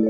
[0.00, 0.08] 欢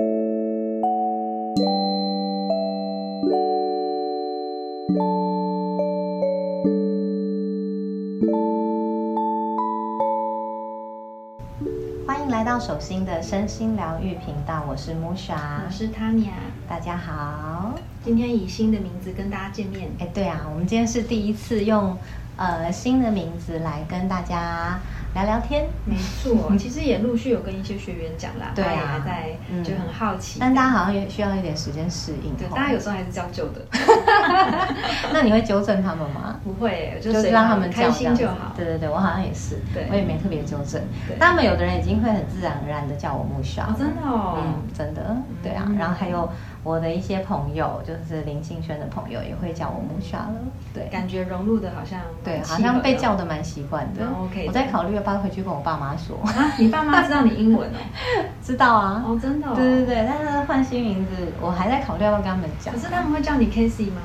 [12.23, 15.35] 迎来到手心的身心疗愈频道，我是 Musha，
[15.67, 16.35] 我是 Tanya，
[16.69, 17.75] 大家好。
[18.05, 19.91] 今天以新的名字跟大家见面。
[19.99, 21.97] 哎，对啊，我们今天是第一次用
[22.37, 24.79] 呃新的名字来跟大家
[25.15, 25.67] 聊聊天。
[25.85, 30.39] 没错， 其实也陆续有跟一些学员讲啦，对啊在嗯就很好奇。
[30.41, 32.35] 但大家好像也需要一点时间适应。
[32.37, 33.61] 对，大家有时候还是将就的，
[35.13, 36.37] 那你会纠正他们吗？
[36.45, 38.53] 不会，就就是随让他们开心就好。
[38.57, 40.81] 对对对，我好像也是，对我也没特别纠正
[41.19, 45.65] 他们有的人已经会很自然而然的叫我木小哦，，真的哦，嗯，真的，对啊。
[45.67, 46.29] 嗯然后还有
[46.63, 50.35] 我的一些朋友，就是林信轩的朋友，也会叫我木笑了。
[50.75, 56.19] 对，感觉融入的好像对，好像被叫的蛮习惯的蛮 OK 我在考虑要不要回去跟我爸妈说。
[56.25, 56.53] 啊。
[56.59, 57.79] 你爸妈知道你英文哦？
[58.43, 59.55] 知道啊，哦，真的哦。
[59.55, 62.81] 对对对，但是换新名字，我还在考虑要不要跟他们讲可。
[62.81, 64.03] 是他们会叫你 Casey 吗？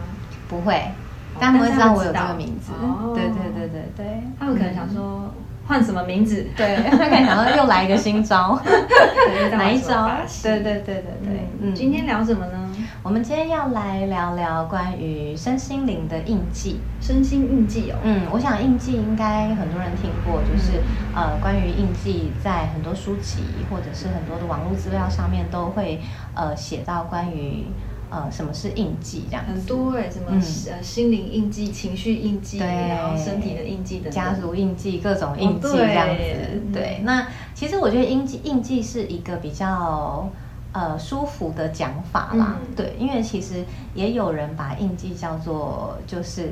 [0.47, 0.91] 不会，
[1.39, 2.71] 他们会知道我有这个名字。
[2.81, 5.29] 哦对对对对对，他们可能想说
[5.67, 6.45] 换什么名字？
[6.55, 10.09] 对，他可能想说又来一个新招，对 哪一招？
[10.43, 12.71] 对对对对对，嗯，今天聊什么呢？
[13.01, 16.79] 我们今天要来聊聊关于身心灵的印记。
[17.01, 17.95] 身心印记哦。
[18.03, 20.81] 嗯，我想印记应该很多人听过，就是、
[21.15, 25.99] 呃，关于印记在很多书籍或者是很多的网络资料上面都会
[26.35, 27.65] 呃写到关于
[28.09, 29.51] 呃什么是印记这样子。
[29.51, 34.11] 很多哎、什么、嗯呃心灵印记、情绪印记，对然后身体的印记等等。
[34.13, 36.61] 家族印记、各种印记哦这样子。
[36.73, 40.29] 对那其实我觉得印记印记是一个比较
[40.71, 42.57] 呃舒服的讲法啦。
[42.61, 46.49] 嗯对，因为其实也有人把印记叫做就是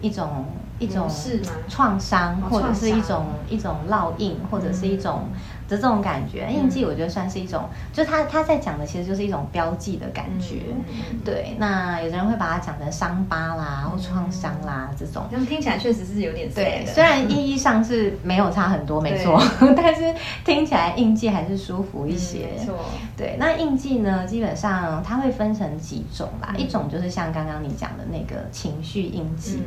[0.00, 0.44] 一种
[0.84, 1.50] 一种模式吗？
[1.68, 5.28] 创伤，哦或者是一种一种烙印，或者是一种
[5.68, 6.48] 的这种感觉。
[6.50, 10.62] 印记我觉得算是一种，就是他他在讲的其实就是一种标记的感觉。
[11.24, 15.24] 对，那有的人会把它讲成伤疤啦，或创伤啦这种。
[15.30, 19.40] 这样听起来确实是有点对，虽然意义上是没有差很多，没错，
[19.76, 20.14] 但是
[20.44, 22.48] 听起来印记还是舒服一些。
[22.52, 22.76] 嗯没错，
[23.16, 26.60] 对，那印记呢，基本上它会分成几种啦，嗯。
[26.60, 29.62] 一种就是像刚刚你讲的那个情绪印记，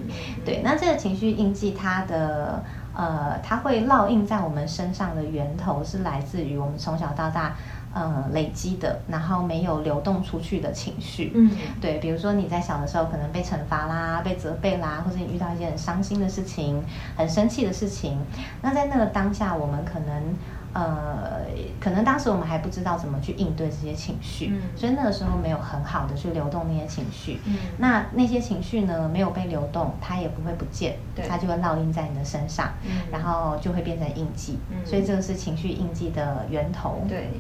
[0.46, 2.64] 对，那这个情绪印记它的
[2.96, 7.56] 呃，它会烙印在我们身上的源头是来自于我们从小到大
[7.94, 11.52] 呃累积的，然后没有流动出去的情绪，嗯。
[11.80, 16.84] 对，比如说你在小的时候可能被惩罚啦、被责备啦，或者你遇到一些很伤心的事情、
[17.16, 18.20] 很生气的事情，
[18.64, 20.36] 那在那个当下，我们可能
[20.78, 21.42] 呃，
[21.80, 27.40] 可能当时我们还不知道怎么去应对这些情绪，嗯所以那个时候没有很好的去流动那些情绪。
[27.46, 34.60] 嗯那那些情绪呢，没有被流动，它也不会不见对，它就会烙印在你的身上，嗯然后就会变成印记。
[34.70, 37.04] 嗯所以这个是情绪印记的源头。
[37.10, 37.32] 对，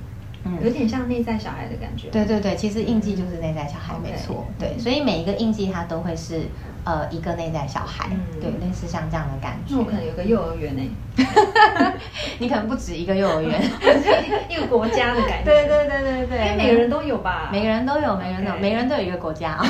[0.43, 2.09] 嗯有点像内在小孩的感觉。
[2.09, 4.45] 对对对，其实印记就是内在小孩没错。
[4.49, 6.41] 嗯对，所以每一个印记它都会是
[6.87, 9.79] 呃一个内在小孩，嗯对，类似像这样的感觉那。
[9.79, 10.81] 我可能有个幼儿园呢，
[12.39, 13.61] 你可能不止一个幼儿园。
[14.49, 15.45] 一个国家的感觉。
[15.45, 17.49] 对对对对对，因为每个人都有吧。
[17.51, 19.65] 每个人都有，每个人都有每个人都有一个国家啊。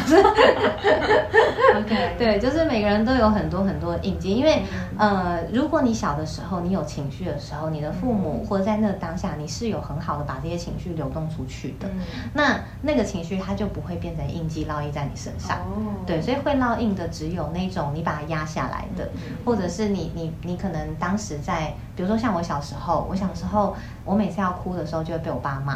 [1.76, 4.62] OK， 对，就是每个人都有很多很多的印记，因为、
[5.00, 12.00] 嗯呃，如果你小的时候你有情绪的时候，你的父母、或者在那个当下你是有很好的把这些情绪流动出去的，嗯
[12.34, 15.58] 那那个情绪它就不会变成印记烙印在你身上。
[15.58, 19.10] 哦对，所以会烙印的只有那种你把它压下来的，
[19.46, 23.76] 或者是你你你可能当时在，比如说像我小时候，我小时候
[24.06, 25.76] 我每次要哭的时候就会被我爸骂，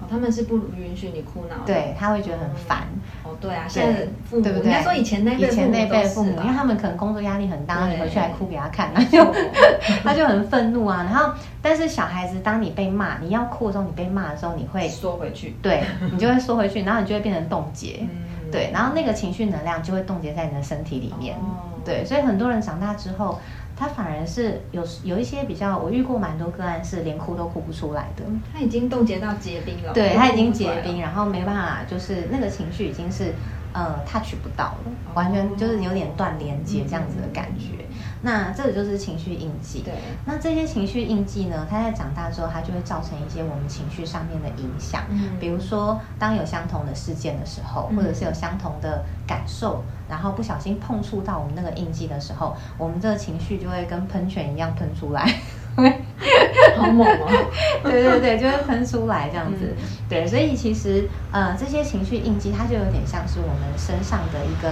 [0.00, 1.62] 哦，他们是不允许你哭闹的。
[1.66, 2.84] 对他会觉得很烦。
[3.22, 4.66] 哦，对啊，现在父母，对不对？
[4.66, 9.34] 应该说以前那辈以前那辈父母，因为他们可能工作压力很大，对你回去还哭给他看， 他就
[10.02, 11.04] 他就很愤怒啊。
[11.04, 15.54] 然后，但是小孩子，当你被骂，你要哭的时候，你被骂的时候，你会缩回去。
[15.60, 18.08] 对你就会缩回去，然后你就会变成冻结，嗯
[18.50, 23.40] 对，然后那个情绪能量就会冻结在你的身体里面，哦对，所以很多人长大之后，
[23.76, 29.92] 他反而是有有一些比较，我遇过蛮多个案是连哭都哭不出来的，他已经冻结到结冰了。
[29.92, 33.32] 对他已经结冰，然后没办法，就是那个情绪已经是
[33.72, 37.84] 呃 touch 不到了，完全就是有点断连接这样子的感觉。
[38.22, 39.82] 那这个就是情绪印记。
[39.82, 39.94] 对，
[40.24, 45.02] 那这些情绪印记呢，它在长大之后，它就会造成一些我们情绪上面的影响。
[45.10, 55.34] 嗯比如说，当有相同的事件的时候，嗯或者是有相同的感受，然后不小心碰触到我们那个印记的时候，我们这个情绪就会跟喷泉一样喷出来。
[56.76, 57.50] 好猛 哦！
[57.82, 59.74] 对对对，就会喷出来这样子。
[60.08, 64.70] 对，所以其实呃，这些情绪印记，它就有点像是我们身上的一个，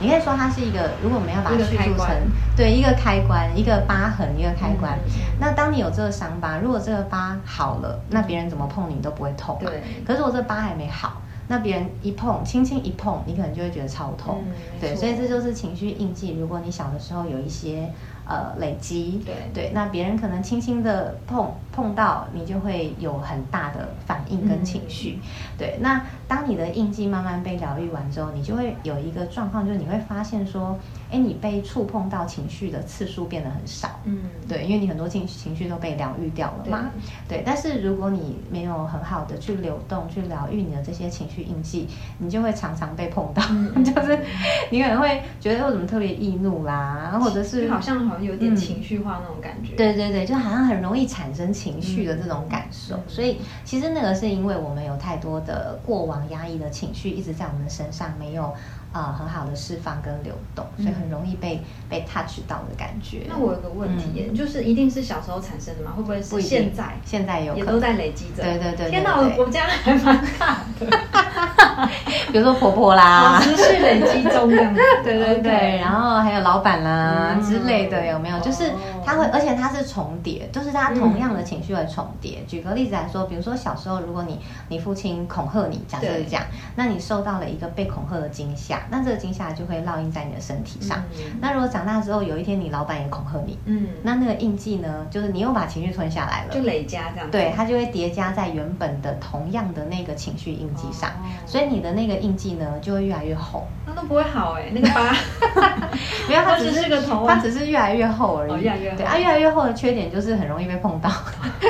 [0.00, 2.08] 你可以说它是一个，如果我们要把它叙述成
[2.56, 4.98] 对一个开关，一个疤痕，一个开关。
[5.40, 9.56] 那当你有这个伤疤，如果这个疤好了，那别人怎么碰你都不会痛。
[9.60, 9.82] 对。
[10.06, 11.22] 可是我这疤还没好。
[11.48, 14.42] 那别人一碰，轻轻一碰，你可能就会觉得超痛。
[14.80, 16.36] 对，所以这就是情绪印记。
[16.40, 17.88] 如果你小的时候有一些
[18.26, 25.18] 呃累积，对对，那别人可能轻轻的碰碰到，你就会有很大的反应跟情绪。
[25.56, 30.78] 对，那当你的印记慢慢被疗愈完之后，你就会有一个状况，就是你会发现说。
[31.08, 36.90] 哎，你被触碰到情绪的次数变得很少，嗯，对，因为你很多情情绪都被疗愈掉了嘛，
[37.28, 37.44] 对。
[37.46, 41.86] 但是如果你没有很好的去流动、去疗愈你的这些情绪印记，
[42.18, 43.40] 你就会常常被碰到，
[43.84, 44.18] 就是
[44.70, 52.98] 你可能会觉得为什么特别易怒啦，或者是好像好像有点情绪化那种感觉，对对对，就好像很容易产生情绪的这种感受。
[53.06, 58.52] 所以其实那个是因为我们有太多的过往压抑的情绪一直在我们身上没有。
[58.92, 63.24] 啊，很好的释放跟流动，所以很容易被被 touch 到的感觉。
[63.28, 65.92] 那我有个问题，就是一定是小时候产生的吗？
[65.94, 66.96] 会不会是现在？
[67.04, 68.42] 现在有也都在累积着。
[68.42, 68.88] 对对对。
[68.88, 70.86] 天哪，我我家还蛮大的。
[72.32, 74.74] 比如说婆婆啦，持续累积中这样。
[75.04, 78.38] 对对对，然后还有老板啦之类的，有没有？
[78.40, 78.72] 就是
[79.04, 82.38] 他会，而且他是重叠，就是它同样的情绪会重叠。
[82.46, 86.42] 举个例子来说，比如说小时候，如果你你父亲恐吓你，假设是这样，
[86.74, 88.80] 那你受到了一个被恐吓的惊吓。
[88.90, 91.02] 那这个惊吓就会烙印在你的身体上。
[91.40, 97.30] 那如果长大之后有一天你老板也恐吓你，嗯，那那个印记呢，就是你又把情绪吞下来了，就累加这样。
[97.30, 101.10] 对，它就会叠加在原本的同样的那个情绪印记上，
[101.44, 103.66] 所以你的那个印记呢就会越来越厚。
[103.86, 105.14] 那都不会好哎，那个疤，
[106.28, 108.62] 没有，它只是个头，它只是越来越厚而已。
[108.62, 108.96] 越来越厚。
[108.96, 111.10] 对，啊越来越厚的缺点就是很容易被碰到。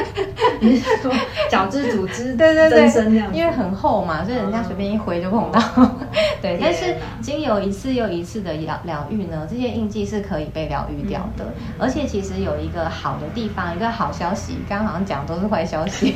[0.60, 1.12] 你是说
[1.50, 2.88] 角质组织 对对对，
[3.32, 5.60] 因为很厚嘛，所以人家随便一挥就碰到。
[6.40, 6.94] 对，但是。
[7.20, 11.44] 经由一次又一次的疗疗愈呢，这些印记是可以被疗愈掉的。
[11.76, 16.14] 而且其实有一个好的地方，一个好消息，刚刚好像讲都是坏消息。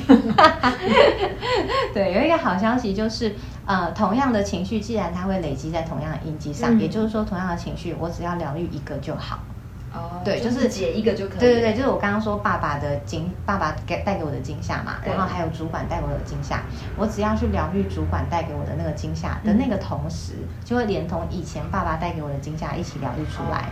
[1.93, 3.30] 对，有一个好消息就是，
[3.65, 9.39] 呃，同样的情绪，既然它会累积在同样的印记上，也就是说，同样的情绪，我只要疗愈一个就好。
[9.93, 11.39] 哦，对，就是解一个就可以。
[11.39, 16.63] 对对对，就是我刚刚说爸爸的惊，爸爸给带给我的惊吓嘛，然后还有主管带给我的惊吓，
[16.97, 20.35] 我只要去疗愈主管带给我的那个惊吓的那个同时，
[20.65, 23.65] 就会连同以前爸爸带给我的惊吓一起疗愈出来。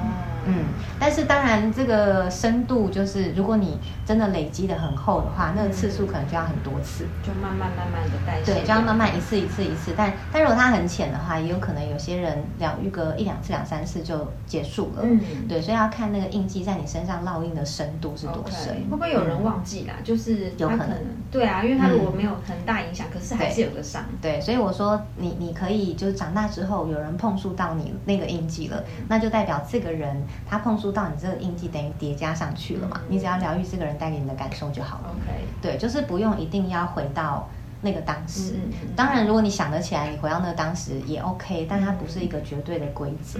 [0.46, 0.64] 嗯，
[0.98, 8.54] 但是当然这个深度就是，如果你真的累积的很厚的话，那个次数可能就要很多次，就慢慢慢慢的代谢。
[8.54, 9.92] 对，就要慢慢一次一次一次。
[9.96, 15.02] 但但如果它很浅的话，也有可能有些人疗愈个一两次两三次就结束了。
[15.04, 16.07] 嗯，对，所以要看。
[16.08, 18.74] 那个印记在你身上烙印的深度是多深？
[18.90, 19.94] 会不会有人忘记啦？
[20.02, 20.96] 就是有可能，
[21.30, 24.04] 对啊，因为他如果没有很大影响，可是还是有个伤。
[24.20, 33.00] 对，所以我说你你可以就是长大之后有人碰触到你那个印记了，那就代表这个人他碰触到你这个印记，等于叠加上去了嘛。
[33.08, 35.10] 你只要疗愈这个人带给你的感受就好了。
[35.10, 37.48] OK，对，就是不用一定要回到。
[37.80, 38.54] 那个当时，
[38.96, 43.38] 当然，如果你想得起来，你回到那个当时也 OK，但它不是一个绝对的规则。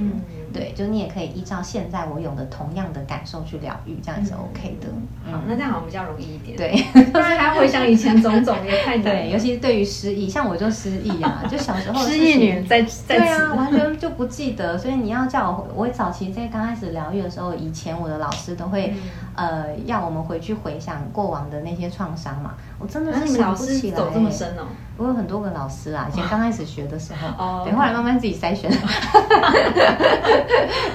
[0.53, 4.89] 对，就你也可以依照现在我有的同样的感受去疗愈，这样也是 OK 的。
[5.31, 6.57] 好，那这样好像比较容易一点。
[6.57, 9.03] 对，不然还回想以前种种也太难。
[9.11, 14.79] 对，尤其是对于失忆，像我就失忆啊，就小时候 失忆女在在对啊，完全就不记得。
[14.79, 18.95] 所以你要叫我，我早期在刚开始疗愈的时候，以前我的老师都会
[19.35, 22.55] 呃要我们回去回想过往的那些创伤嘛。
[22.79, 24.67] 我真的是想不起来，走这么深哦。
[24.97, 28.71] 我有很多个老师啊，以前刚开始学的时候，等后来慢慢自己筛选。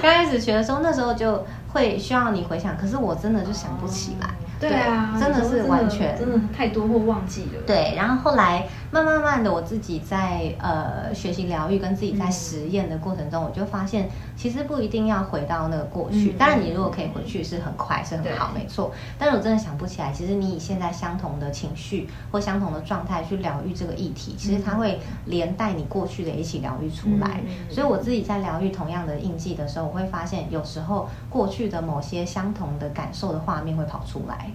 [0.02, 4.28] 刚开始学的时候，那时候就会需要你回想，可是我真的就想不起来。
[4.60, 7.60] 对啊，真的是完全真的太多或忘记了。
[7.66, 16.30] 对，然后后来慢慢慢的，我自己在呃学习疗愈跟自己在实验的过程中，我就发现其实不一定要回到那个过去。
[16.38, 18.92] 当然，你如果可以回去是很快是很好，没错。
[19.18, 27.40] 但是我真的想不起来，其实你以现在相同的情绪或相同的状态去疗愈这个议题，其实它会连带你过去的一起疗愈出来。
[27.68, 34.52] 所以我自己在疗愈同样的印记的时候，我会发现有时候过去的某些相同的感受的画面会跑出来。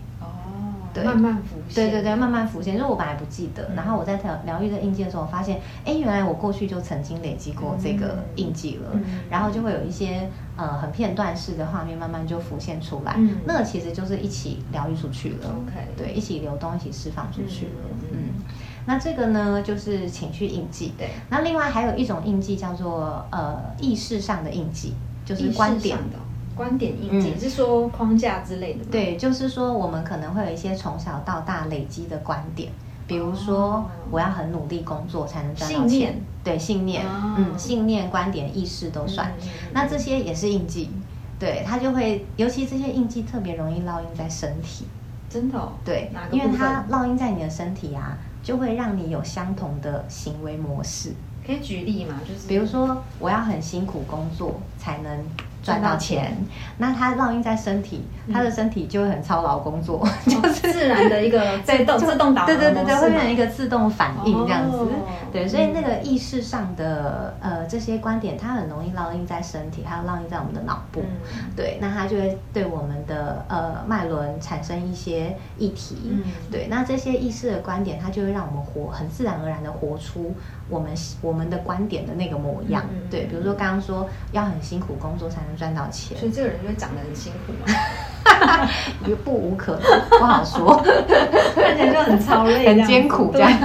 [0.94, 1.76] 对，慢慢浮现。
[1.76, 2.76] 对对对，慢慢浮现。
[2.76, 8.92] 因为我本来不记得，然后我在疗疗愈的印记的时候，我发现，哎，原来我过去就曾经累积过这个印记了。
[9.30, 13.18] 然后就会有一些呃很片段式的画面，慢慢就浮现出来。
[13.46, 15.56] 那个其实就是一起疗愈出去了。
[15.64, 17.72] OK，对，一起流动，一起释放出去了。
[18.12, 18.34] 嗯，
[18.86, 20.94] 那这个呢，就是情绪印记。
[20.98, 21.10] 对。
[21.30, 24.94] 那另外还有一种印记叫做呃意识上的印记，
[25.26, 26.18] 就是观点的。
[26.60, 27.40] 观点印记、嗯。
[27.40, 28.86] 是说框架之类的吗？
[28.92, 32.70] 对，就是说我们可能会有一些从小到大累积的观点，
[33.08, 33.86] 比如说哦。
[34.12, 35.90] 我要很努力工作才能赚到钱。
[35.90, 37.36] 信念，对，信念，哦。
[37.38, 39.32] 嗯，信念、观点、意识都算。
[39.72, 40.90] 那这些也是印记，
[41.40, 44.86] 对，它就会，尤其这些印记特别容易烙印在身体，
[45.30, 51.14] 真的、哦，对因为它烙印在你的身体啊，就会让你有相同的行为模式。
[51.46, 52.20] 可以举例嘛？
[52.28, 55.12] 就是比如说，我要很辛苦工作才能
[55.70, 56.36] 赚到钱，
[56.78, 64.78] 那它烙印在身体，嗯他的身体就会很操劳工作，哦 就是自然的一个 自动自动导对对对会变成一个自动反应这样子。
[64.78, 64.88] 哦
[65.32, 71.02] 对，所以那个意识上的呃这些观点，它很容易烙印在身体，还有烙印在我们的脑部。
[71.02, 75.98] 嗯对，那它就会对我们的呃脉轮产生一些议题。
[76.10, 80.34] 嗯对，那这些意识的观点，它就会让我们活很自然而然的活出
[80.68, 82.84] 我们我们的观点的那个模样。
[83.12, 87.66] 对，比如说刚刚说要很辛苦工作才能赚到钱，所以这个人就会长得很辛苦嘛，
[89.08, 90.76] 也不无可能，不好说。
[91.56, 93.60] 看起来就很操累， 很艰苦这对样，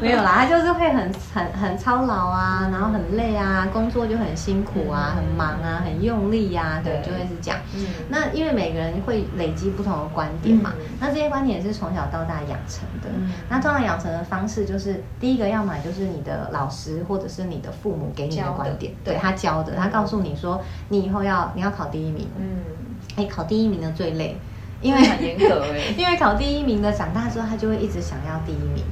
[0.00, 7.58] 没有啦，他就是会很很很操劳啊，然后很累啊，工作就很辛苦啊，嗯很忙啊，很用力呀、对，对就会是这样。
[7.74, 13.08] 嗯那因为每个人会累积不同的观点嘛，嗯那这些观点是从小到大养成的。
[13.16, 22.46] 嗯那通常养成的方式就是，第一个要么就是你的老师或者是你的父母给你的观点，对对他教的，他嗯告诉你说，你以后要你要考第一名，嗯，
[23.16, 24.36] 哎，考第一名的最累，
[24.80, 28.84] 因为很严格哎， 因为考第一名的长大之后，他就会一直想要第一名。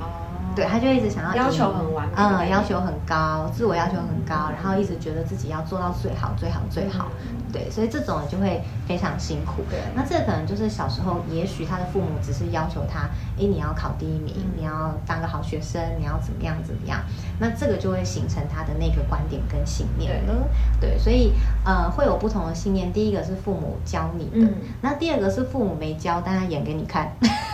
[0.00, 0.06] 哦，
[0.54, 2.12] 对，他就一直想要要求很完美。
[2.16, 7.08] 嗯，要求很高，自我要求很高，然后一直觉得自己要做到最好、最好、最好。
[7.56, 9.62] 嗯对，所以这种就会非常辛苦。
[9.70, 13.08] 对那这可能就是小时候，也许他的父母只是要求他，
[13.38, 17.00] 哎，你要考第一名，嗯你要当个好学生，你要怎么样怎么样。
[17.38, 20.34] 那这个就会形成他的那个观点跟信念了。
[20.80, 21.32] 对，所以
[21.64, 22.92] 呃，会有不同的信念。
[22.92, 27.10] 第一个是父母教你的，嗯那第二个是父母没教，但他演给你看。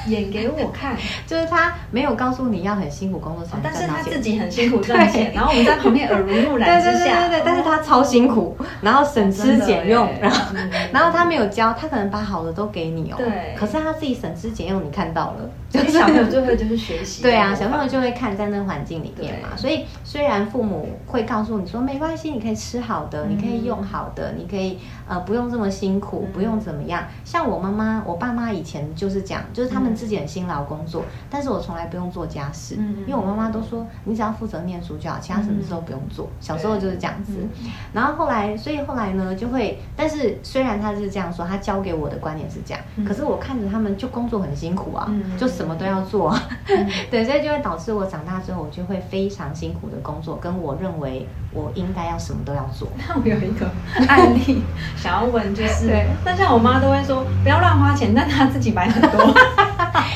[0.08, 0.96] 演给我看，
[1.28, 10.70] 就是他没有告诉你要很辛苦工作才能但是他自己很辛苦赚钱，然后我们在旁边耳濡目染之对对下，对对对，但是他超辛苦，然后省吃俭用然后嗯。
[10.92, 13.54] 然后他没有教，他可能把好的都给你哦，对。
[13.56, 23.30] 可是他自己省吃俭用，你看到了，就是小朋友就会就是学习， 对啊，小朋友就会看在那个环境里面嘛，所以虽然父母会告诉你说没关系，你可以吃好的，嗯。
[23.30, 24.78] 你可以用好的，你可以
[25.08, 26.32] 呃不用这么辛苦，嗯。
[26.34, 27.02] 不用怎么样。
[27.24, 36.28] 像我妈妈、我爸妈以前就是这样，就是他们自己很辛劳工作，但是我从来不用做家事，嗯因为我妈妈都说你只要负责念书就好，其他什么事都不用做。
[36.42, 37.70] 小时候就是这样子，嗯。
[37.94, 43.04] 然后后来，所以后来呢，就会，但是虽然他是这样说，他教给我的观念是这样，嗯。
[43.06, 45.38] 可是我看着他们就工作很辛苦啊，嗯。
[45.38, 46.86] 就什么都要做啊，嗯。
[47.10, 52.88] 对，所以就会导致我长大之后，我就会非常辛苦的工作，跟我认为我应该要什么都要做。
[52.98, 53.70] 那我有一个
[54.08, 54.62] 案例
[54.96, 59.34] 想要问，就是对，那像我妈都会说不要乱花钱， 但她自己买很多。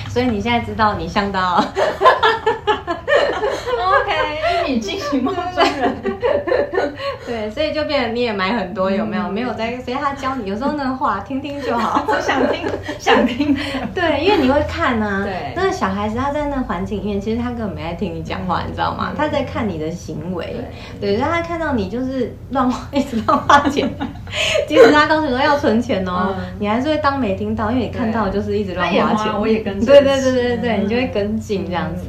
[0.08, 1.62] 所以你现在知道你像到
[3.78, 5.96] OK，一语惊醒梦中人。
[7.26, 9.28] 对，所以就变成你也买很多，有没有？
[9.28, 12.04] 没有在，所以他教你，有时候那个话听听就好。
[12.06, 12.66] 我 想听，
[12.98, 13.56] 想听。
[13.94, 15.52] 对，因为你会看啊，对。
[15.56, 19.12] 那个小孩子他在那环境里面，其实他根本没在听你讲话，你知道吗？
[19.16, 20.56] 他在看你的行为，
[21.00, 23.88] 对，然后他看到你就是乱花，一直乱花钱，
[24.68, 26.44] 即使他告诉你说要存钱哦，嗯。
[26.60, 32.04] 你还是会当没听到，因为你看到就是一直乱花钱，我也跟对对对对对你就会跟进这样子。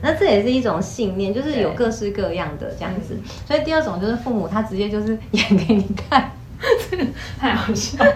[0.00, 3.16] 那这也是一种信念，就是有各式各样的这样子。
[3.46, 6.30] 所以第二种就是父母他直接就是演给你看。
[7.40, 8.10] 太好笑了。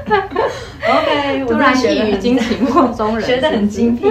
[0.89, 4.03] OK， 突然一语惊醒梦中人， 学得很精辟。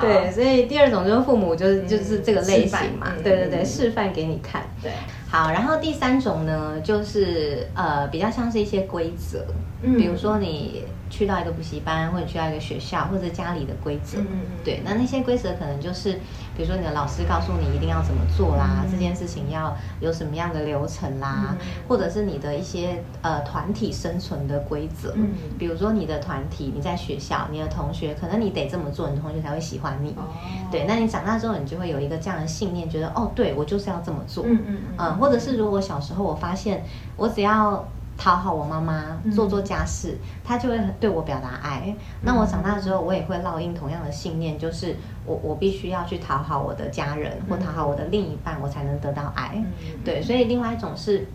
[0.00, 4.62] 对，所以第二种就是父母就是就是这个类型嘛对对对，嗯示范给你看。
[4.80, 4.92] 对，
[5.34, 9.44] 好，然后第三种呢，就是呃比较像是一些规则，
[9.82, 14.18] 嗯比如说你去到一个补习班，或者去到一个学校，或者家里的规则。
[14.18, 16.12] 嗯嗯嗯对，那那些规则可能就是，
[16.56, 21.56] 比如说你的老师告诉你一定要怎么做啦，嗯这件事情要有什么样的流程啦，嗯
[21.88, 25.14] 或者是你的一些呃团体生存的规则。
[25.16, 30.10] 嗯比如说你的团体，你在学校，你的同学，可能你得这么做，你同学才会喜欢你。
[30.10, 30.22] 哦
[30.70, 34.44] 对，那你长大之后，你就会有一个这样的信念，觉得哦，对我就是要这么做。
[34.46, 36.84] 嗯嗯嗯，或者是如果小时候我发现
[37.16, 41.94] 我只要讨好我妈妈，嗯做做家事，她就会对我表达爱。
[42.20, 49.52] 那我长大之后，我也会烙印同样的信念，就是我我必须要去讨好我的家人或讨好我的另一半，我才能得到爱。
[49.54, 49.64] 嗯
[50.04, 51.26] 对，所以另外一种是。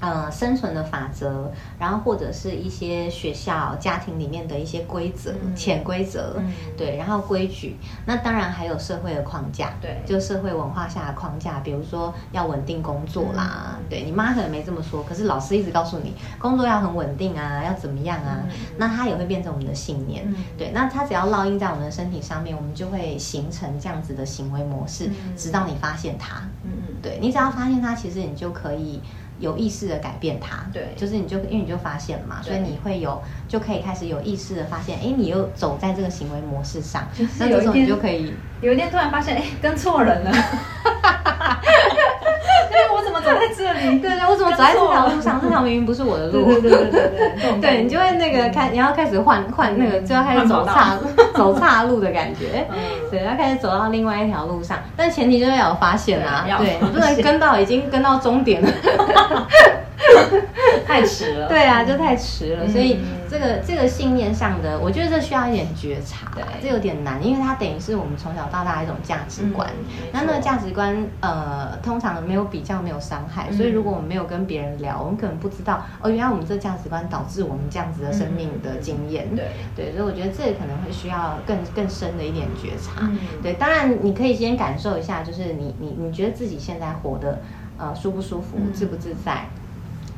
[0.00, 7.76] 呃，生存的法则，然后或者是一些学校、家庭里面的一些规则、嗯潜规则，嗯对，然后规矩，
[8.06, 29.00] 那当然还有社会的框架，对就社会文化下的框架，比如说要稳定工作啦，嗯对你妈可能没这么说，可是老师一直告诉你工作要很稳定啊，要怎么样啊，嗯那它也会变成我们的信念，嗯对，那它只要烙印在我们的身体上面，我们就会形成这样子的行为模式，嗯直到你发现它，嗯嗯，对你只要发现它，其实你就可以
[29.38, 30.64] 有意识的改变它。
[30.72, 38.32] 对就是你就因为你就发现了嘛，所以你会有就可以开始有意识的发现，哎，你又走在这个行为模式上，就是那这种你有一天就可以。
[38.60, 40.32] 有一天突然发现，哎，跟错人了。
[43.34, 43.98] 在这里？
[43.98, 45.40] 对 对，我怎么走在这条路上？
[45.42, 46.60] 这条明明不是我的路。
[47.60, 50.98] 对你就会那个开，你要开始换换那个，就要开始走岔
[51.34, 52.66] 走岔路的感觉。
[52.70, 52.76] 嗯
[53.10, 58.68] 对，要开始走到另外一条路上，但前提就是要有发现啊，对你不能跟到已经跟到终点了。
[60.86, 61.48] 太迟了。
[61.48, 62.64] 对啊，就太迟了。
[62.64, 69.68] 嗯所以这个这个信念上的，我觉得这需要一点觉察，对这有点难，因为它等于是我们从小到大的一种价值观。
[69.68, 79.28] 嗯那那个价值观，呃，通常没有比较，没有伤害，嗯所以如果我们没有跟别人聊，我们可能不知道哦，原来我们这价值观导致我们这样子的生命的经验。
[79.30, 83.02] 嗯对对，所以我觉得这可能会需要更更深的一点觉察。
[83.02, 87.40] 嗯对，当然你可以先感受一下，就是你你你觉得自己现在活的
[87.76, 89.46] 呃舒不舒服，嗯自不自在。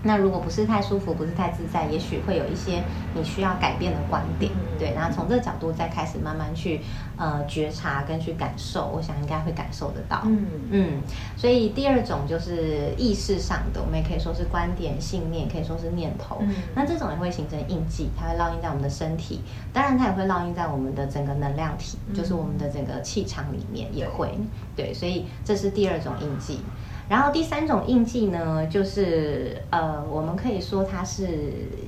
[0.03, 2.83] 那如果不是太舒服，不是太自在，也许会有一些
[3.15, 6.81] 你需要改变的观点，嗯对，然后从这个角度再开始慢慢去
[7.19, 10.23] 呃觉察跟去感受，我想应该会感受得到。
[10.25, 11.03] 嗯嗯，
[11.37, 16.39] 所以第二种就是意识上的，我们也可以说是观点、信念，可以说是念头。
[16.41, 19.43] 嗯那这种也会形成印记，它会烙印在我们的身体，
[19.73, 24.31] 当然它也会烙印在我们的整个能量体，嗯就是我们的整个气场里面也会。
[24.75, 26.61] 对，所以这是第二种印记。
[27.11, 31.27] 然后第三种印记呢，就是呃，我们可以说它是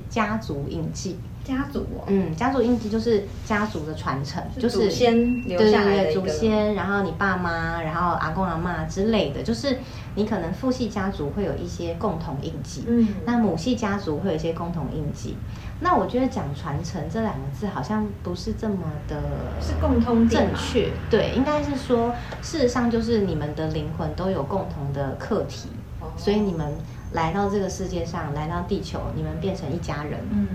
[0.09, 1.17] 家族印记。
[1.45, 9.77] 家族哦，嗯，家族印记就是家族的传承，就是祖先留下来的祖先，然后你爸妈，然后阿公阿妈之类的，就是
[10.15, 15.35] 你可能父系家族会有一些共同印记，嗯那母系家族会有一些共同印记。
[15.83, 19.21] 那我觉得讲传承这两个字好像不是这么的
[19.61, 25.67] 是共通点嘛正确，对，应该是说，事实上就是你们的灵魂都有共同的课题，
[25.99, 26.73] 哦所以你们
[27.11, 30.47] 来到这个世界上，来到地球，你们变成一家人，嗯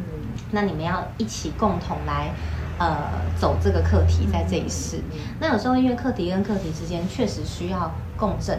[0.51, 2.33] 那你们要一起共同来，
[2.79, 2.97] 呃，
[3.39, 4.97] 走这个课题，在这一世。
[5.13, 8.59] 嗯那有时候因为课题跟课题之间确实需要共振，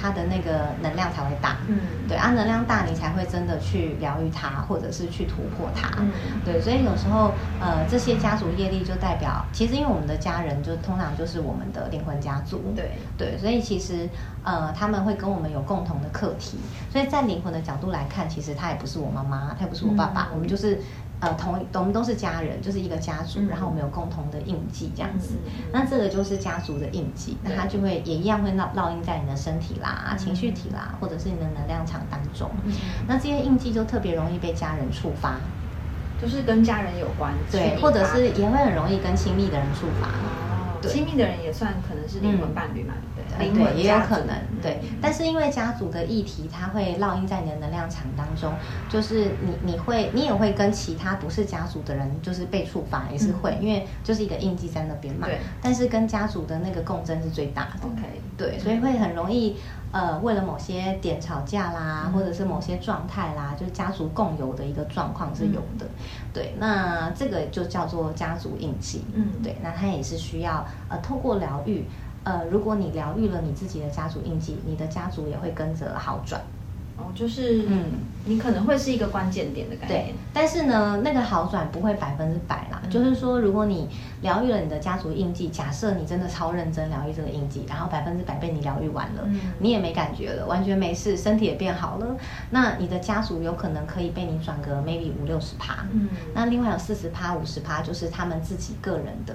[0.00, 1.56] 它的那个能量才会大。
[1.68, 5.88] 嗯对啊，能量大，你才会真的去疗愈它，或者是去突破它。
[5.98, 6.10] 嗯
[6.44, 12.72] 对，所以有时候呃，这些家族业力就代表，其实因为我们的家人就通常就是我们的灵魂家族。
[12.74, 14.08] 对对，所以其实
[14.42, 16.58] 呃，他们会跟我们有共同的课题，
[16.90, 20.80] 所以在灵魂的角度来看，其实他也不是我妈妈，他也不是我爸爸，嗯我们就是
[21.20, 25.34] 呃同我们都是家人，就是一个家族，嗯然后我们有共同的印记这样子。
[25.72, 32.50] 那这个就是家族的印记，那它就会也一样会烙烙印在你的身体啦、嗯情绪体啦，或者是你的能量场当中。
[32.64, 32.72] 嗯
[33.06, 35.34] 那这些印记就特别容易被家人触发，
[36.20, 40.08] 就是跟家人有关，对，或者是也会很容易跟亲密的人触发。
[40.88, 43.46] 亲密的人也算可能是灵魂伴侣嘛，对不呃对？
[43.46, 44.80] 灵魂对，也有可能，对。
[45.00, 48.52] 但是因为家族的议题，它会烙印在你的能量场当中，
[48.88, 55.26] 就是你你会你也会跟其他不是家族的人就是被触发，也是会，因为就是一个印记在那边嘛。
[55.26, 55.38] 对。
[55.60, 57.86] 但是跟家族的那个共振是最大的。
[57.86, 58.02] OK，
[58.36, 59.56] 对，所以会很容易，
[59.92, 65.86] 呃，为了某些点吵架啦，嗯或者是某些状态啦，就是家族共有的一个状况是有的。
[66.32, 69.04] 对，那这个就叫做家族印记。
[69.14, 71.84] 嗯对，那它也是需要呃透过疗愈，
[72.24, 76.40] 呃，如果你疗愈了你自己的家族印记，你的家族也会跟着好转。
[77.00, 77.84] 哦，就是嗯
[78.26, 82.80] 你可能会是一个关键点的感觉对，，但是呢，那个好转不会百分之百啦。
[82.84, 83.88] 嗯就是说，如果你
[84.22, 92.16] 疗愈了你的家族印记，假设你真的超认真疗愈这个印记，然后百分之百被你疗愈完了，嗯你也没感觉了，完全没事，身体也变好了，
[92.50, 95.86] 那你的家族有可能可以被你转个 maybe 五六十趴。
[95.92, 99.34] 嗯那另外有四十趴、五十趴，就是他们自己个人的。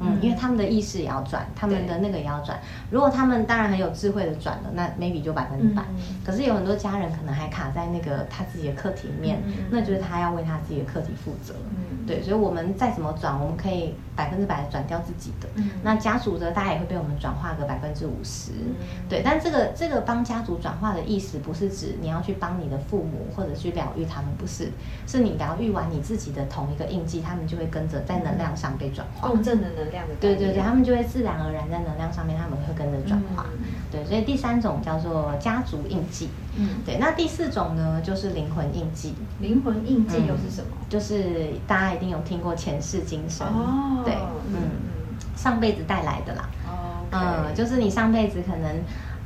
[0.00, 2.58] 嗯嗯，因为他们的意识也要转，他们的那个也要转。
[2.90, 5.82] 如果他们当然很有智慧的转了，那 maybe 就百分之百。
[5.82, 11.54] 嗯可是有很多家人可能还卡在那个他自己的课题里面，那就是他要为他自己的课题负责。
[11.70, 15.48] 嗯对，所以我们再怎么转，我们可以百分之百转掉自己的。
[15.56, 18.52] 嗯那家族的大概也会被我们转化个百分之五十。
[18.52, 18.74] 嗯
[19.08, 24.70] 对，但这个这个帮家族转化的意思，不是指你要去帮你的父母或者去疗愈他们，不是，
[25.06, 29.28] 是你疗愈完你自己的同一个印记，他们就会跟着在能量上被转化。
[29.28, 29.87] 共振的能
[30.20, 33.46] 对对对，他们就会自然而然在能量上面，他们会跟着转化。
[33.52, 33.64] 嗯。
[33.90, 36.28] 对，所以第三种叫做家族印记。
[36.56, 40.76] 嗯，对，那第四种呢，就是灵魂印记，灵魂印记又是什么？
[40.88, 44.54] 就是大家一定有听过前世今生，哦，对，嗯。
[44.54, 44.70] 嗯，
[45.36, 48.76] 上辈子带来的啦，哦，嗯，就是你上辈子可能。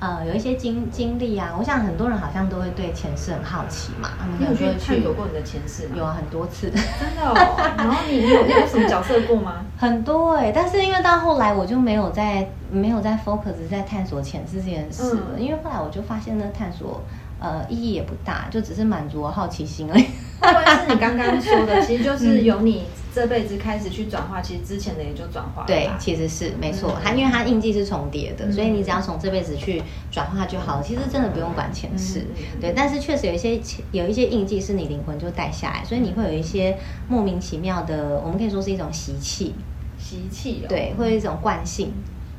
[0.03, 5.95] 呃，有一些经经历啊，我想很多人好像都会对前世很好奇嘛，你有去探索过你的前世吗？
[5.97, 7.73] 有啊，很多次，真的哦。
[7.79, 9.65] 然后你你有什么角色过吗？
[9.79, 17.01] 很多哎、但是因为到后来我就没有在没有在 focus 在探索前世这件事了，嗯因为后来我就发现呢探索
[17.39, 20.03] 呃意义也不大，就只是满足我好奇心而已。
[20.41, 21.81] 会不会是你刚刚说的？
[21.81, 25.67] 其实嗯就是有你这辈子开始去转化，其实之前的也就转化了。
[25.67, 30.83] 对，其实是没错嗯，它因为它印记是重叠的，嗯所以你只要从这辈子去转化就好了。
[30.83, 32.25] 其实真的不用管前世
[32.61, 32.73] 对。
[32.75, 33.61] 但是确实有一些
[33.93, 36.77] 有一些印记是你灵魂就带下来，所以你会有一些
[37.09, 39.55] 莫名其妙的，我们可以说是一种习气，
[39.99, 40.69] 习气哦。
[40.69, 41.93] 对，会有一种惯性。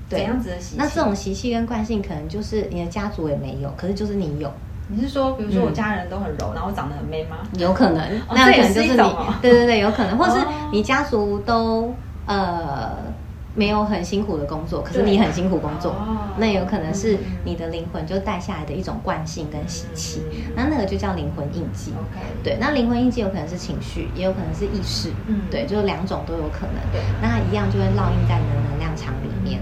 [0.09, 0.75] 怎，样子的习气？
[0.77, 4.51] 那这种习气跟惯性，可能就是你的家族也没有，可是就是你有，
[4.87, 7.37] 你是说，比如说我嗯家人都很柔，然后长得很 man 吗？
[7.57, 10.69] 有可能，哦那有可能就是你，对对对，有可能，或是哦。
[10.71, 11.93] 你家族都
[12.25, 12.91] 呃
[13.55, 16.17] 没有很辛苦的工作，可是你很辛苦工作，哦。
[16.37, 20.53] 那有可能是嗯你的灵魂就带下来的一种惯性跟习气，嗯。
[20.55, 21.91] 那那个就叫灵魂印记。
[21.91, 25.41] OK，对，那灵魂印记有可能是情绪，也有可能是意识，嗯。
[25.49, 26.75] 对，就是两种都有可能。
[26.91, 27.01] 对。
[27.21, 29.61] 那它一样就会烙印在你的能量场里面。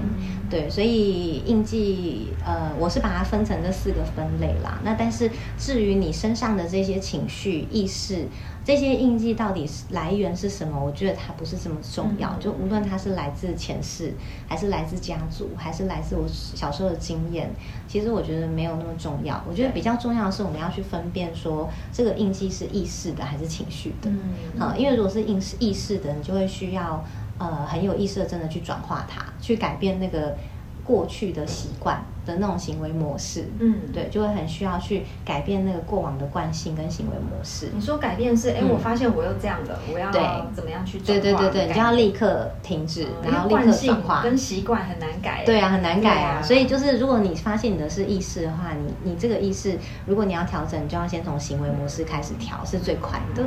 [0.51, 4.79] 嗯对，所以印记，呃，我是把它分成这四个分类啦。
[4.83, 8.27] 那但是至于你身上的这些情绪、意识，
[8.65, 10.77] 这些印记到底是来源是什么？
[10.83, 12.29] 我觉得它不是这么重要。
[12.31, 14.13] 嗯就无论它是来自前世，
[14.47, 17.49] 还是来自家族，还是来自我小时候的经验，
[17.87, 19.41] 其实我觉得没有那么重要。
[19.47, 24.09] 我觉得比较重要的是我们要去分辨说这个印记是意识的还是情绪的。
[24.09, 27.03] 嗯啊、因为如果是意识意识的，你就会需要
[27.41, 30.37] 呃很有意思的真的去转化它，去改变那个
[30.83, 32.05] 过去的习惯。
[32.25, 33.45] 的那种行为模式。
[33.59, 37.69] 嗯对，就会很需要去改变那个过往的惯性跟行为模式。
[37.73, 40.11] 你说改变是，哎，嗯我发现我又这样了，我要
[40.53, 44.21] 怎么样去做对对对对，你就要立刻停止，然后立刻惯性转化。
[44.23, 45.43] 跟习惯很难改。
[45.45, 46.39] 对啊，很难改啊。
[46.39, 53.43] 啊所以就是，如果你发现你的是意识的话，你你这个意识，如果你要调整，你就要先从行为模式开始调，是最快的。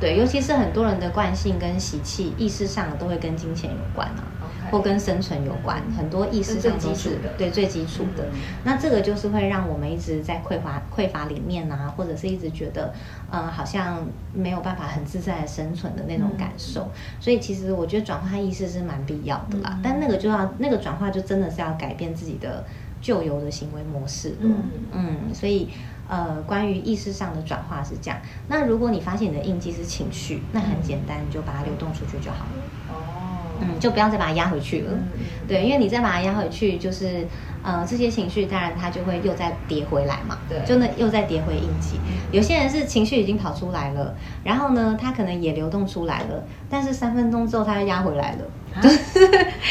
[0.00, 4.24] 对，尤其是很多人的惯性跟习气，意识上都会跟金钱有关啊。
[4.70, 8.38] 或跟生存有关，很多意识上都是对最基础的嗯。
[8.64, 12.92] 那这个就是会让我们一直在匮乏匮乏里面啊，或者是一直觉得，
[13.30, 16.90] 呃，好像没有办法很自在的生存的那种感受。
[17.20, 22.64] 所以其实我觉得转化意识是蛮必要的啦，嗯但那个就要那个转化就真的是要改变自己的
[23.00, 24.34] 旧有的行为模式
[24.92, 25.68] 嗯，所以。
[26.08, 28.20] 呃，关于意识上的转化是这样。
[28.46, 33.05] 那如果你发现你的印记是情绪，那很简单，你就把它流动出去就好了。
[33.60, 34.92] 哦，嗯，就不要再把它压回去了。
[35.48, 37.26] 对，因为你再把它压回去，就是
[37.62, 40.38] 呃这些情绪，当然它就会又再跌回来嘛。
[40.48, 41.98] 对就那又再跌回印记。
[42.32, 44.14] 有些人是情绪已经跑出来了，
[44.44, 48.44] 然后呢，他可能也流动出来了，但是三分钟之后他又压回来了。
[48.74, 48.80] 啊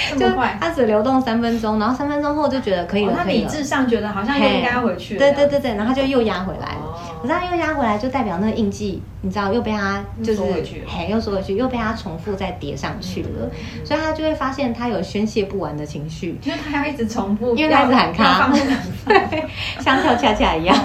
[0.10, 0.58] 这就么快。
[0.60, 3.24] 他只流动三分钟，然后三分钟后就觉得可以了，哦他。
[3.26, 5.20] 理智上觉得好像又应该要回去了。
[5.20, 6.82] 对对对对，然后他就又压回来了。
[6.82, 10.42] 哦可是他又压回来，就代表那个印记，你知道又被他就是
[10.86, 13.50] 嘿，又缩回去，又被他重复再叠上去了，
[13.84, 19.44] 所以他就会发现他有宣泄不完的情绪，因为他要一直重复，因为他一直喊要卡放不敢放，对，
[19.80, 20.78] 像跳恰恰一样。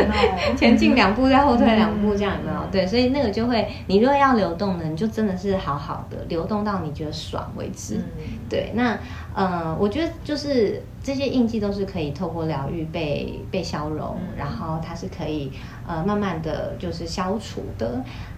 [0.58, 2.60] 前进两步，再后退两步，嗯这样有没有？
[2.70, 7.94] 对，所以那个就会，你如果要流动呢，你就真的是好好的流动到你觉得爽为止。
[8.18, 8.38] 嗯。
[8.50, 8.98] 对，那
[9.34, 14.28] 呃，我觉得就是这些印记都是可以透过疗愈被被消融，嗯。
[14.36, 15.50] 然后它是可以
[15.88, 17.85] 呃慢慢的就是消除的。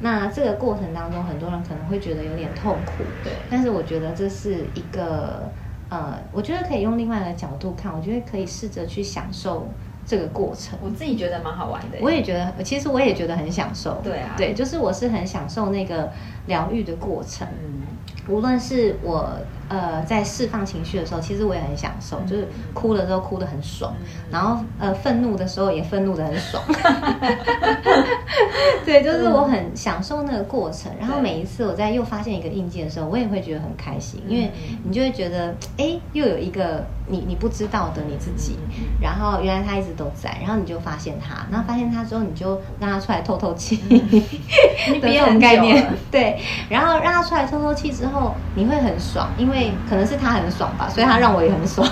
[0.01, 5.51] 那这个过程当中，很多人可能会觉得有点痛苦，对但是我觉得这是一个
[5.91, 9.67] 呃，我觉得可以用另外一个角度看，我觉得可以试着去享受
[10.07, 10.79] 这个过程。
[10.83, 11.99] 我自己觉得蛮好玩的。
[12.01, 14.01] 我也觉得，其实我也觉得很享受。
[14.05, 16.11] 对啊对，就是我是很享受那个
[16.49, 17.47] 疗愈的过程。
[17.63, 17.83] 嗯。
[18.27, 19.27] 无论是我
[19.71, 23.91] 呃在释放情绪的时候，其实我也很享受，就是哭的时候哭得很爽，
[24.31, 26.63] 然后呃愤怒的时候也愤怒的很爽。
[28.85, 30.93] 对，就是我很享受那个过程。
[31.01, 34.51] 然后每一次我在又发现一个印记的时候，我也会觉得很开心，因为
[34.85, 38.59] 你就会觉得，哎，又有一个你你不知道的你自己，
[39.01, 46.38] 然后原来他一直都在，然后你就发现他，然后发现他之后，你就让他出来透透气， 你这种概念，对，
[46.69, 51.89] 然后让他出来透透气之后，你会很爽，因为可能是他很爽吧，所以他让我也很爽，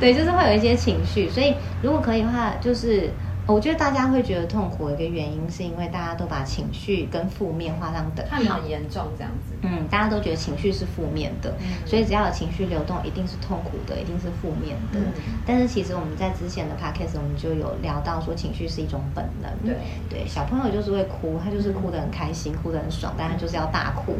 [0.00, 3.10] 对， 就是会有一些情绪，所以如果可以的话，就是。
[3.52, 9.54] 我觉得大家会觉得痛苦的一个原因，是因为大家都把情绪跟负面画上等号，很严重这样子。
[9.62, 11.52] 嗯，大家都觉得情绪是负面的，
[11.84, 14.98] 所以只要有情绪流动，一定是痛苦的，一定是负面的。
[15.44, 19.50] 但是其实我们在之前的 podcast 我们就有聊到说，情绪是一种本能。
[19.64, 19.76] 对
[20.08, 24.16] 对，小朋友就是会哭，他就是哭得很开心，哭得很爽，但他就是要大哭。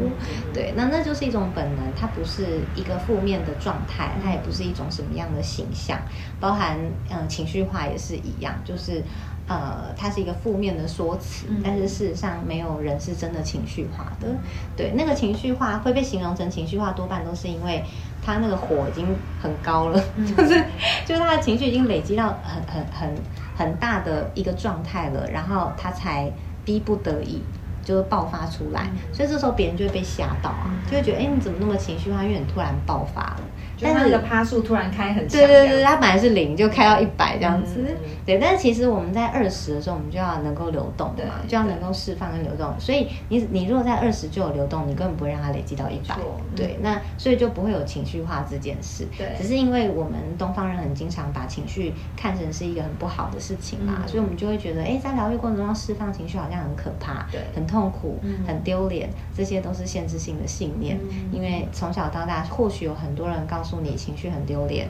[0.52, 5.98] 对，那那就是一种本能，它不是一个负面的状态，它也不是一种什么样的形象，
[6.40, 6.78] 包含
[7.10, 9.02] 嗯情绪化也是一样，就是。
[9.46, 14.28] 呃，它是一个负面的说辞，但是事实上没有人是真的情绪化的。
[14.76, 17.82] 对，那个情绪化会被形容成情绪化，多半都是因为
[18.24, 19.04] 他那个火已经
[19.42, 20.00] 很高了，
[20.36, 20.64] 就是
[21.04, 23.14] 就是他的情绪已经累积到很很很
[23.56, 26.30] 很大的一个状态了，然后他才
[26.64, 27.42] 逼不得已
[27.82, 28.88] 就爆发出来。
[29.12, 32.22] 所以这时候别人就会被吓到啊，就会觉得哎，你怎么那么情绪化？
[32.22, 33.40] 因为你突然爆发了。
[33.80, 37.84] 但是那个趴数突然开很强，对对对，它本来是零，就开到一百这样子。
[38.26, 42.72] 对，但是其实我们在二十的时候，我们就要能够流动嘛，就要能够释放跟流动。
[42.78, 46.16] 所以你你如果在二十就有流动，你根本不会让它累积到一百。
[46.54, 49.06] 对，那所以就不会有情绪化这件事。
[49.16, 60.98] 对，只是因为我们东方人很经常把情绪看成是一个很不好的事情嘛，所以我们就会觉得，哎，在疗愈过程中释放情绪好像很可怕，对，很痛苦，很丢脸，这些都是限制性的信念。
[61.32, 64.40] 因为从小到大，或许有很多人告诉你情绪很。
[64.50, 64.88] 丢脸，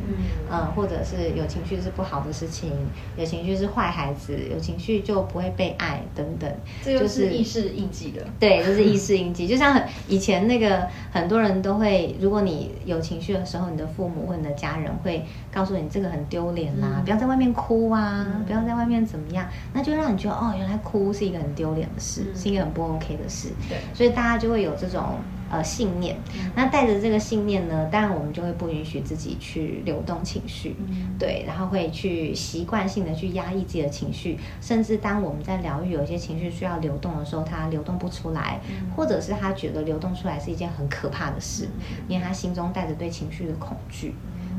[0.51, 2.71] 嗯，或者是有情绪是不好的事情，
[3.19, 6.51] 有情绪是坏孩子，有情绪就不会被爱等等，
[6.83, 8.27] 这就是意识印记的。
[8.39, 9.47] 对，就是意识印记。
[9.47, 23.51] 就像以前那个很多人都会，如果你有情绪的时候，你的父母或你的家人会告诉你这个很丢脸啦，不要在外面哭啊，不要在外面怎么样，那就让你觉得哦，原来哭是一个很丢脸的事，是一个很不 OK 的事。
[23.69, 25.17] 对，所以大家就会有这种。
[25.51, 26.17] 呃，信念，
[26.55, 30.77] 那带着这个信念呢，当然我们就会不允许自己去流动情绪，
[31.19, 38.61] 对，然后会去习惯性的去压抑自己的情绪，甚至当我们在疗愈有一些情绪需要流动的时候，它流动不出来，
[38.95, 41.69] 或者是他觉得流动出来是一件很可怕的事，
[42.07, 44.15] 因为他心中带着对情绪的恐惧。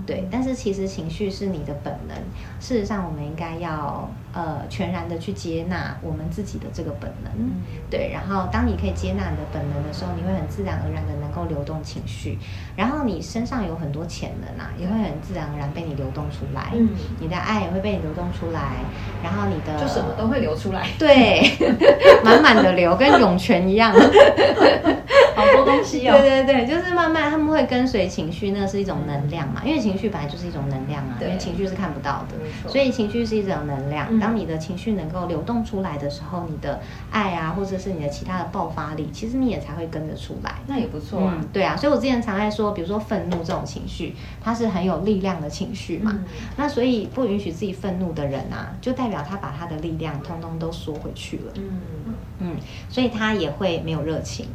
[0.06, 2.18] 对，但是其实情绪是你的本能。
[2.60, 7.32] 事实上，我们应该要呃全然的去接纳我们自己的这个本能。
[7.90, 12.38] 对，然后当你可以接纳你的本能的时候，你会很自然而然的能够流动情绪。
[12.76, 16.72] 然后你身上有很多潜能啊，也会很自然而然被你流动出来。
[16.74, 16.90] 嗯，
[17.20, 18.78] 你的爱也会被你流动出来。
[19.24, 20.88] 然后你的就什么都会流出来。
[20.98, 21.42] 对，
[22.24, 23.94] 满满的流，跟涌泉一样。
[25.36, 26.18] 好多东西哦。
[26.18, 34.08] 对对对，就是慢慢他们会跟随情绪，那是一种能量嘛，因为情绪本来就是一种能量啊，因为情绪是看不到的，所以情绪是一种能量。
[34.22, 36.80] 当你的情绪能够流动出来的时候，你的
[37.10, 40.60] 爱啊，或者是你的其他的爆发力，其实你也才会跟着出来。
[40.68, 41.44] 那也不错啊。
[41.52, 46.24] 对啊，所以我之前常爱说，比如说愤怒这种情绪，它是很有力量的情绪嘛。
[46.56, 51.54] 那所以不允许自己愤怒的人啊，就代表他把他的力量通通都缩回去了。
[51.56, 51.82] 嗯
[52.40, 52.56] 嗯，
[52.88, 54.46] 所以他也会没有热情。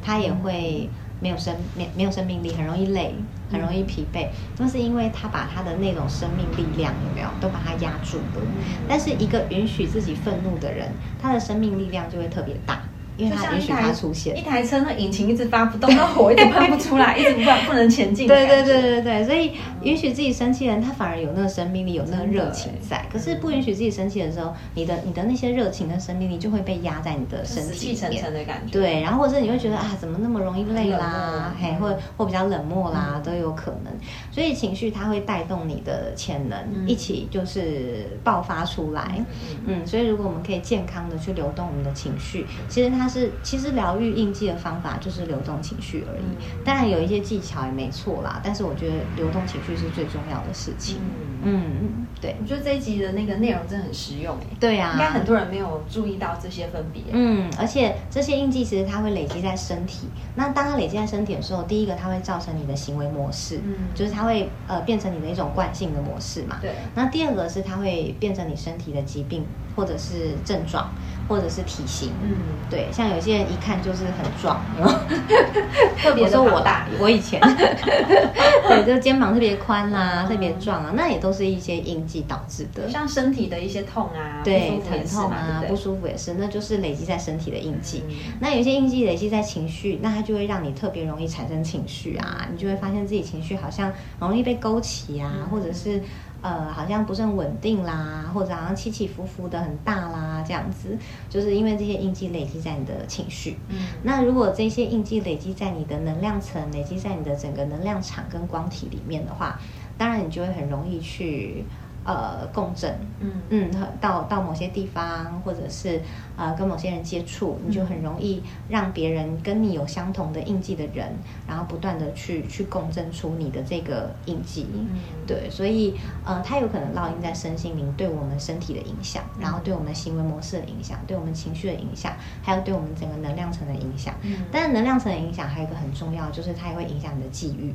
[0.00, 0.88] 他也会
[1.20, 3.14] 没有生没没有生命力，很容易累，
[3.50, 4.28] 很容易疲惫。
[4.58, 8.46] 那是因为他把他的那种生命力量有没有都把它压住了。
[8.88, 10.88] 但是一个允许自己愤怒的人，
[11.20, 12.82] 他的生命力量就会特别大。
[13.16, 18.28] 因为他允许他出现，一台车那引擎一直发不动，那火一直喷不出来，一直不不能前进。
[18.28, 23.04] 对对对对对，所以允许自己生气的人，他反而有那个生命力，有那个热情在。
[23.12, 28.72] 可是不允许自己生气的时候，你的你的那些热情跟生命力就会被压在你的身体里面的感觉。
[28.72, 33.92] 对，然后或者你会觉得啊，怎么那么容易累啦，嘿，或或比较冷漠啦，都有可能。
[34.30, 39.24] 所以情绪它会带动你的潜能，一起就是爆发出来。
[39.66, 43.08] 嗯，所以如果我们可以健康的去流动我们的情绪，其实它。
[43.08, 46.22] 是，其实疗愈印记的方法就是流动情绪而已。
[46.62, 51.00] 当然有一些技巧也没错啦，但是我觉得流动情绪是最重要的事情。
[51.42, 52.36] 嗯，对。
[52.40, 54.46] 我觉得这一集的那个内容真的很实用诶。
[54.58, 57.02] 对呀，应该很多人没有注意到这些分别。
[57.12, 60.08] 嗯，而且这些印记其实它会累积在身体。
[60.34, 66.58] 那当它累积在身体的时候，第一个它会造成你的行为模式，嗯，就是它会呃变成你的一种惯性的模式嘛。
[66.60, 66.72] 对。
[66.94, 70.92] 那第二个是它会变成你身体的疾病或者是症状。
[71.28, 72.12] 或者是体型。
[72.22, 72.36] 嗯，
[72.70, 74.64] 对，像有些人一看就是很壮，
[76.02, 77.40] 特别的我说我庞大，我以前，
[78.68, 82.88] 对，就肩膀特别宽啦、特别壮啊，那也都是一些印记导致的。
[82.88, 85.76] 像身体的一些痛啊，对，疼痛啊，不？
[85.76, 88.02] 舒服也是，那就是累积在身体的印记。
[88.08, 96.00] 嗯那有些印记累积在情绪，那它就会让你特别容易产生情绪啊，你就会发现自己情绪好像容易被勾起啊，嗯或者是
[96.40, 100.96] 呃好像不是很稳定啦，或者好像起起伏伏的很大啦，这样子，
[101.28, 103.58] 就是因为这些印记累积在你的情绪。
[103.68, 109.58] 嗯那如果这些印记累积在你的能量层，累积在你的整个能量场跟光体里面的话，
[109.96, 111.64] 当然你就会很容易去
[112.08, 112.90] 呃共振，
[113.20, 116.00] 嗯嗯，到到某些地方，或者是
[116.38, 121.12] 呃跟某些人接触，你就很容易让别人跟你有相同的印记的人，
[121.46, 124.66] 然后不断的去去共振出你的这个印记。
[124.72, 124.88] 嗯
[125.26, 125.94] 对，所以
[126.24, 134.14] 呃，它有可能烙印在身心灵对我们身体的影响，然后对我们行为模式的影响，对我们情绪的影响，还有对我们整个能量层的影响。
[134.22, 137.74] 嗯但是能量层的影响还有一个很重要，就是它也会影响你的际遇。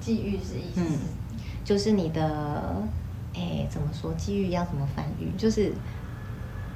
[0.00, 0.98] 际遇是意思嗯，
[1.64, 2.80] 就是你的，
[3.38, 4.12] 哎，怎么说？
[4.14, 5.30] 机遇要怎么翻译？
[5.38, 5.72] 就是，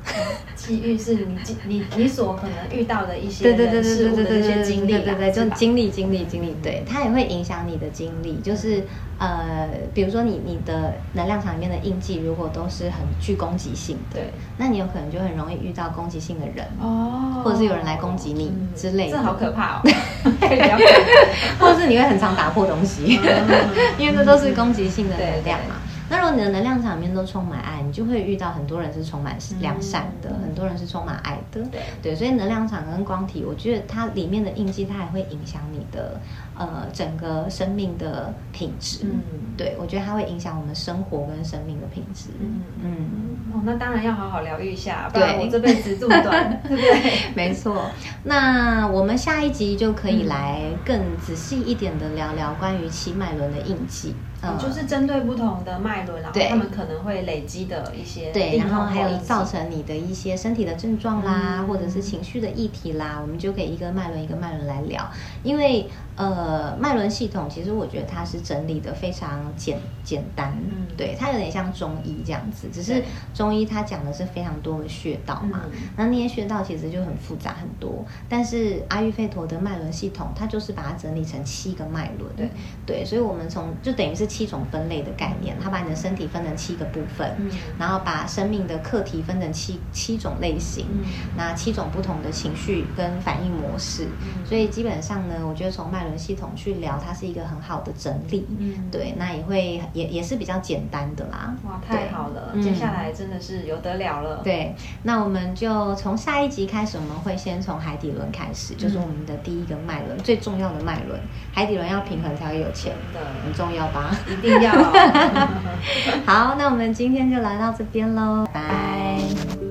[0.55, 8.37] 机遇是你你你所可能遇到的一些对对对对事物的这对对对对些经历，对对对，就经历经历经历，对，它也会影响你的经历。
[8.43, 8.83] 就是
[9.19, 19.83] 呃，比如说你你的能量场里面的印记，如果都是很具攻击性的，对那你有可能就很容易遇到攻击性的人，哦或者是有人来攻击你嗯之类的这好可怕哦，
[21.61, 25.77] 或者是你会很常打破东西，嗯因为这都是攻击性的能量嘛。
[26.13, 31.63] 那如果你的能量场里面都充满爱，你就会遇到很多人是充满良善的，嗯很多人是充满爱的。
[31.71, 36.21] 对对，所以能量场跟光体，我觉得它里面的印记，它还会影响你的
[36.55, 38.99] 呃整个生命的品质。
[39.05, 39.23] 嗯
[39.57, 42.29] 对，我觉得它会影响我们生活跟生命的品质。
[42.39, 43.09] 嗯嗯
[43.55, 47.35] 哦，那当然要好好疗愈一下，不然对我这辈子这么短， 对不对？
[47.35, 47.91] 没错，
[48.23, 54.15] 那我们下一集就可以嗯来更仔细一点的聊聊关于七脉轮的印记。
[54.43, 54.59] 嗯。
[54.59, 61.67] 就是针对不同的脉轮，然后他们可能会累积的一些对，然后还有造成成你的一些身体的症状啦，嗯。
[61.67, 65.09] 或者是情绪的议题啦，我们就可以一个脉轮一个脉轮来聊。
[65.43, 70.87] 因为呃，脉轮系统其实我觉得它是整理的非常简简单，嗯。
[70.95, 75.81] 对，它有点像中医这样子，只是中医它讲的是非常多的穴道嘛，嗯。
[75.97, 82.51] 那那些穴道其实就很复杂很多，但是阿育吠陀的脉轮系统，它就是把它整理成七个脉轮，对
[82.85, 87.51] 对，所以我们从就等于是七种分类的概念，它把你的身体分成七个部分，嗯。
[87.79, 91.05] 然后把生命的课题分成七七种类型，嗯。
[91.39, 94.45] 那七种不同的情绪跟反应模式，嗯。
[94.47, 104.41] 所以基本上呢，我觉得从脉轮系统去聊，它是一个很好的整理，嗯对，那也会也也是比较简单的啦，哇，太好了，嗯接下来真的是有得了了。
[104.45, 111.21] 对，那我们就从下一集开始，我们会先从海底轮开始，就是我们的第一个脉轮，最重要的脉轮。
[111.53, 114.17] 海底轮要平衡才会有钱，的很重要吧？
[114.29, 114.73] 一定要。
[116.27, 119.62] 好，那我们今天就来到这边喽，拜拜